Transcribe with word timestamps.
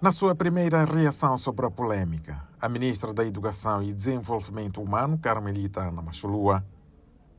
Na 0.00 0.10
sua 0.12 0.34
primeira 0.34 0.82
reação 0.82 1.36
sobre 1.36 1.66
a 1.66 1.70
polêmica, 1.70 2.42
a 2.58 2.70
ministra 2.70 3.12
da 3.12 3.22
Educação 3.22 3.82
e 3.82 3.92
Desenvolvimento 3.92 4.80
Humano, 4.80 5.18
Carmelita 5.18 5.90
Namachulua, 5.90 6.64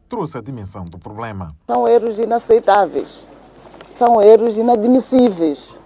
trouxe 0.08 0.38
a 0.38 0.42
dimensão 0.42 0.86
do 0.86 1.00
problema. 1.00 1.56
São 1.66 1.88
erros 1.88 2.20
inaceitáveis, 2.20 3.28
são 3.92 4.22
erros 4.22 4.58
inadmissíveis, 4.58 5.80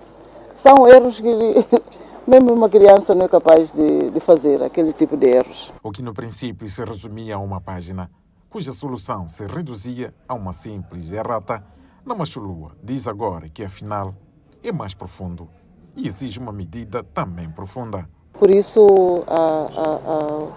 são 0.54 0.86
erros 0.86 1.22
que 1.22 1.34
mesmo 2.28 2.52
uma 2.52 2.68
criança 2.68 3.16
não 3.16 3.24
é 3.24 3.30
capaz 3.30 3.72
de, 3.72 4.10
de 4.12 4.20
fazer 4.20 4.62
aquele 4.62 4.92
tipo 4.92 5.16
de 5.16 5.28
erros. 5.28 5.72
O 5.82 5.94
que 5.94 6.02
no 6.02 6.14
princípio 6.14 6.70
se 6.70 6.84
resumia 6.84 7.36
a 7.36 7.40
uma 7.40 7.62
página, 7.62 8.12
cuja 8.50 8.74
solução 8.74 9.30
se 9.30 9.48
reduzia 9.48 10.14
a 10.28 10.34
uma 10.34 10.52
simples 10.52 11.10
errata, 11.10 11.64
Namachulua 12.06 12.74
diz 12.84 13.08
agora 13.08 13.48
que 13.48 13.64
afinal 13.64 14.14
é 14.62 14.74
mais 14.74 14.94
profundo 14.94 15.48
e 15.96 16.08
exige 16.08 16.40
uma 16.40 16.52
medida 16.52 17.04
também 17.04 17.50
profunda. 17.50 18.08
Por 18.34 18.50
isso, 18.50 19.24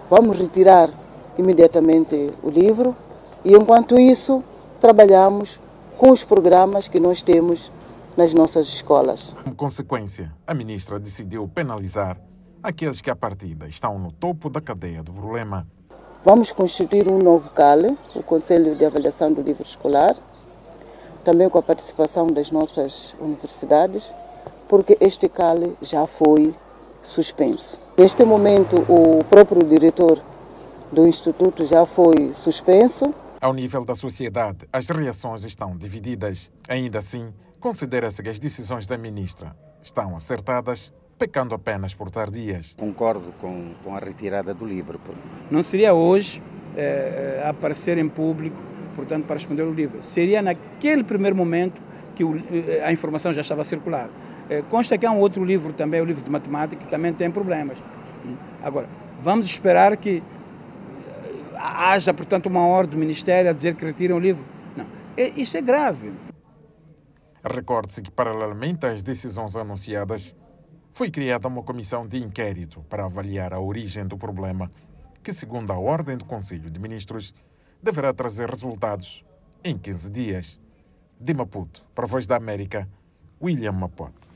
vamos 0.09 0.37
retirar 0.37 0.89
imediatamente 1.37 2.31
o 2.43 2.49
livro 2.49 2.95
e, 3.45 3.53
enquanto 3.55 3.97
isso, 3.97 4.43
trabalhamos 4.79 5.59
com 5.97 6.11
os 6.11 6.23
programas 6.23 6.87
que 6.87 6.99
nós 6.99 7.21
temos 7.21 7.71
nas 8.17 8.33
nossas 8.33 8.67
escolas. 8.67 9.35
Como 9.43 9.55
consequência, 9.55 10.33
a 10.45 10.53
ministra 10.53 10.99
decidiu 10.99 11.47
penalizar 11.47 12.19
aqueles 12.61 12.99
que, 12.99 13.09
à 13.09 13.15
partida, 13.15 13.67
estão 13.67 13.97
no 13.97 14.11
topo 14.11 14.49
da 14.49 14.59
cadeia 14.59 15.01
do 15.01 15.13
problema. 15.13 15.65
Vamos 16.25 16.51
constituir 16.51 17.07
um 17.07 17.17
novo 17.17 17.49
CALE, 17.51 17.97
o 18.13 18.21
Conselho 18.21 18.75
de 18.75 18.83
Avaliação 18.83 19.31
do 19.31 19.41
Livro 19.41 19.63
Escolar, 19.63 20.17
também 21.23 21.47
com 21.47 21.57
a 21.57 21.63
participação 21.63 22.27
das 22.27 22.51
nossas 22.51 23.15
universidades 23.21 24.13
porque 24.69 24.95
este 25.01 25.27
CAL 25.27 25.73
já 25.81 26.05
foi 26.05 26.53
suspenso. 27.01 27.81
Neste 27.97 28.23
momento, 28.23 28.85
o 28.87 29.23
próprio 29.25 29.63
diretor 29.63 30.21
do 30.91 31.07
Instituto 31.07 31.65
já 31.65 31.85
foi 31.85 32.33
suspenso. 32.33 33.13
Ao 33.41 33.53
nível 33.53 33.83
da 33.83 33.95
sociedade, 33.95 34.67
as 34.71 34.87
reações 34.89 35.43
estão 35.43 35.75
divididas. 35.75 36.51
Ainda 36.67 36.99
assim, 36.99 37.33
considera-se 37.59 38.21
que 38.21 38.29
as 38.29 38.37
decisões 38.37 38.85
da 38.85 38.97
ministra 38.97 39.55
estão 39.81 40.15
acertadas, 40.15 40.93
pecando 41.17 41.55
apenas 41.55 41.95
por 41.95 42.11
tardias. 42.11 42.75
Concordo 42.77 43.33
com, 43.41 43.71
com 43.83 43.95
a 43.95 43.99
retirada 43.99 44.53
do 44.53 44.65
livro. 44.65 44.99
Não 45.49 45.63
seria 45.63 45.95
hoje 45.95 46.43
é, 46.77 47.43
aparecer 47.47 47.97
em 47.97 48.07
público, 48.07 48.57
portanto, 48.95 49.25
para 49.25 49.35
responder 49.35 49.63
o 49.63 49.73
livro. 49.73 50.03
Seria 50.03 50.41
naquele 50.41 51.03
primeiro 51.03 51.35
momento 51.35 51.81
que 52.15 52.23
o, 52.23 52.35
eh, 52.37 52.83
a 52.83 52.91
informação 52.91 53.31
já 53.31 53.39
estava 53.39 53.61
a 53.61 53.63
circular. 53.63 54.09
É, 54.49 54.63
consta 54.63 54.97
que 54.97 55.05
há 55.05 55.11
um 55.11 55.19
outro 55.19 55.45
livro 55.45 55.71
também, 55.73 56.01
o 56.01 56.05
livro 56.05 56.23
de 56.23 56.31
matemática, 56.31 56.83
que 56.83 56.89
também 56.89 57.13
tem 57.13 57.29
problemas. 57.29 57.77
Agora, 58.63 58.89
vamos 59.19 59.45
esperar 59.45 59.95
que 59.95 60.23
eh, 61.07 61.55
haja, 61.55 62.13
portanto, 62.13 62.47
uma 62.47 62.65
ordem 62.65 62.91
do 62.91 62.97
Ministério 62.97 63.51
a 63.51 63.53
dizer 63.53 63.75
que 63.75 63.85
retiram 63.85 64.17
o 64.17 64.19
livro. 64.19 64.43
Não, 64.75 64.87
é, 65.15 65.29
isso 65.29 65.55
é 65.55 65.61
grave. 65.61 66.11
Recorde-se 67.43 68.01
que, 68.01 68.09
paralelamente 68.09 68.87
às 68.87 69.03
decisões 69.03 69.55
anunciadas, 69.55 70.35
foi 70.91 71.11
criada 71.11 71.47
uma 71.47 71.61
comissão 71.61 72.07
de 72.07 72.17
inquérito 72.17 72.83
para 72.89 73.05
avaliar 73.05 73.53
a 73.53 73.59
origem 73.59 74.05
do 74.05 74.17
problema, 74.17 74.71
que, 75.23 75.31
segundo 75.31 75.71
a 75.71 75.77
ordem 75.77 76.17
do 76.17 76.25
Conselho 76.25 76.71
de 76.71 76.79
Ministros, 76.79 77.35
deverá 77.81 78.11
trazer 78.13 78.49
resultados 78.49 79.23
em 79.63 79.77
15 79.77 80.09
dias. 80.09 80.59
De 81.21 81.33
Maputo, 81.33 81.85
para 81.93 82.05
a 82.05 82.07
Voz 82.07 82.25
da 82.25 82.37
América, 82.37 82.87
William 83.41 83.73
Mapote. 83.73 84.29